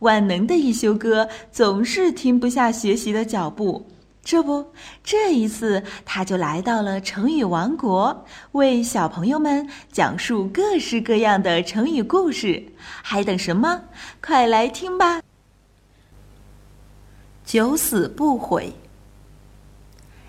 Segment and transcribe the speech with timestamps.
[0.00, 3.86] 万能的一休哥总是停不下学习的脚步。
[4.22, 4.66] 这不，
[5.02, 12.62] 这一次他就来到了成语王国，为小朋友们讲述各式各样的成语故事。
[13.02, 13.80] 还等什么？
[14.22, 15.22] 快来听吧！
[17.46, 18.72] 九死不悔。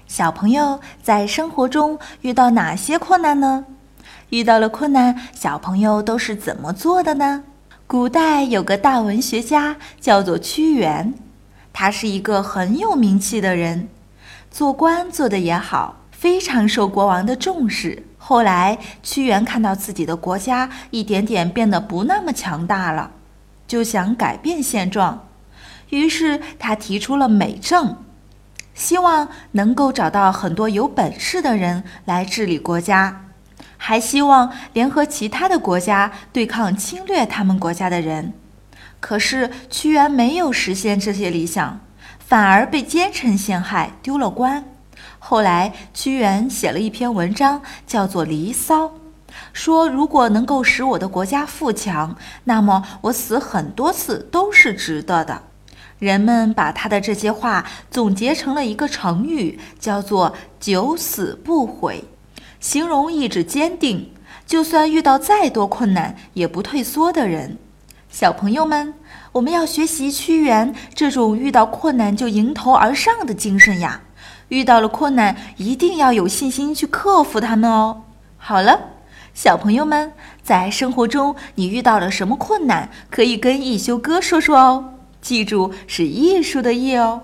[0.08, 3.66] 小朋友在生活中遇到哪些困难呢？
[4.30, 7.44] 遇到了困难，小朋友都是怎么做的呢？
[7.92, 11.14] 古代有个大文学家叫做屈原。
[11.74, 13.90] 他是一个很有名气的人，
[14.50, 18.06] 做官做得也好，非常受国王的重视。
[18.18, 23.12] 后来，屈原看到自己的国家一点点变得不那么强大了，
[23.68, 25.28] 就想改变现状。
[25.90, 27.98] 于是，他提出了美政，
[28.74, 33.31] 希望能够找到很多有本事的人来治理国家，
[33.84, 38.32] 还希望联合其他的国家对抗侵略他们国家的人。
[39.00, 41.80] 可是屈原没有实现这些理想，
[42.20, 44.64] 反而被奸臣陷害，丢了官。
[45.18, 48.86] 后来屈原写了一篇文章，叫做《离骚》，
[49.52, 55.42] 说如果能够使我的国家富强，那么我死很多次都是值得的。
[55.98, 62.04] 人们把他的这些话总结成了一个成语，叫做“九死不悔”，
[62.62, 64.14] 形容意志坚定，
[64.46, 67.58] 就算遇到再多困难也不退缩的人。
[68.08, 68.94] 小朋友们，
[69.32, 74.04] 我们要学习屈原这种遇到困难就迎头而上的精神呀！
[74.50, 78.04] 遇到了困难，一定要有信心去克服它们哦。
[78.38, 78.80] 好了，
[79.34, 80.14] 小朋友们，
[80.44, 84.94] 在生活中你遇到了什么困难，可以跟一休哥说说哦。
[85.20, 87.24] 记住，是艺术的艺哦。